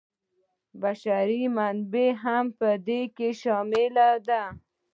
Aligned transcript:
بشري 0.81 1.41
منابع 1.57 2.09
هم 2.23 2.45
په 2.59 2.69
دې 2.87 3.01
کې 3.15 3.29
شامل 3.41 3.95
دي. 4.27 4.43